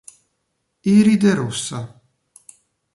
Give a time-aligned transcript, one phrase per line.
[0.95, 1.79] Iride rossa.